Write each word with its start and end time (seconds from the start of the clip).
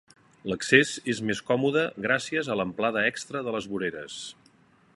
L'accés 0.51 0.93
és 1.13 1.19
més 1.31 1.41
còmode 1.49 1.83
gràcies 2.05 2.49
a 2.53 2.57
l'amplada 2.61 3.05
extra 3.11 3.45
de 3.49 3.57
les 3.57 3.69
voreres. 3.75 4.17